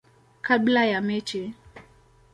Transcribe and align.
kabla 0.41 0.85
ya 0.85 1.01
mechi. 1.01 1.53